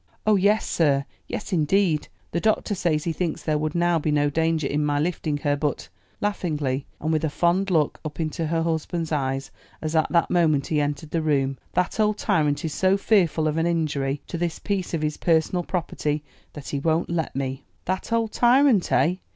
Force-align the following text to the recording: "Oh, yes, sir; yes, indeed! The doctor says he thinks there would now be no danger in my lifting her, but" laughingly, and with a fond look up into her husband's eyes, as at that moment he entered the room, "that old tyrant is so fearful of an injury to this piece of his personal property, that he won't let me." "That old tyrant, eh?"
"Oh, 0.25 0.35
yes, 0.35 0.65
sir; 0.67 1.05
yes, 1.27 1.53
indeed! 1.53 2.07
The 2.31 2.39
doctor 2.39 2.73
says 2.73 3.03
he 3.03 3.13
thinks 3.13 3.43
there 3.43 3.59
would 3.59 3.75
now 3.75 3.99
be 3.99 4.09
no 4.09 4.31
danger 4.31 4.65
in 4.65 4.83
my 4.83 4.99
lifting 4.99 5.37
her, 5.37 5.55
but" 5.55 5.89
laughingly, 6.21 6.87
and 6.99 7.11
with 7.13 7.23
a 7.23 7.29
fond 7.29 7.69
look 7.69 7.99
up 8.03 8.19
into 8.19 8.47
her 8.47 8.63
husband's 8.63 9.11
eyes, 9.11 9.51
as 9.79 9.95
at 9.95 10.11
that 10.11 10.31
moment 10.31 10.65
he 10.65 10.81
entered 10.81 11.11
the 11.11 11.21
room, 11.21 11.59
"that 11.73 11.99
old 11.99 12.17
tyrant 12.17 12.65
is 12.65 12.73
so 12.73 12.97
fearful 12.97 13.47
of 13.47 13.57
an 13.57 13.67
injury 13.67 14.23
to 14.25 14.39
this 14.39 14.57
piece 14.57 14.95
of 14.95 15.03
his 15.03 15.17
personal 15.17 15.61
property, 15.61 16.23
that 16.53 16.69
he 16.69 16.79
won't 16.79 17.11
let 17.11 17.35
me." 17.35 17.63
"That 17.85 18.11
old 18.11 18.31
tyrant, 18.31 18.91
eh?" 18.91 19.17